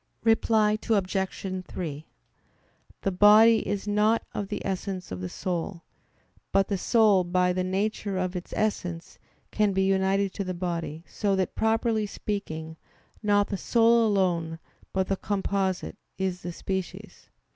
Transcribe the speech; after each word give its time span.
Reply 0.23 0.79
Obj. 0.89 1.65
3: 1.67 2.07
The 3.03 3.11
body 3.11 3.67
is 3.67 3.87
not 3.87 4.23
of 4.33 4.47
the 4.47 4.65
essence 4.65 5.11
of 5.11 5.21
the 5.21 5.29
soul; 5.29 5.83
but 6.51 6.69
the 6.69 6.77
soul 6.79 7.23
by 7.23 7.53
the 7.53 7.63
nature 7.63 8.17
of 8.17 8.35
its 8.35 8.51
essence 8.57 9.19
can 9.51 9.73
be 9.73 9.83
united 9.83 10.33
to 10.33 10.43
the 10.43 10.55
body, 10.55 11.03
so 11.07 11.35
that, 11.35 11.53
properly 11.53 12.07
speaking, 12.07 12.77
not 13.21 13.49
the 13.49 13.57
soul 13.57 14.03
alone, 14.07 14.57
but 14.91 15.05
the 15.05 15.17
"composite," 15.17 15.97
is 16.17 16.41
the 16.41 16.51
species. 16.51 17.29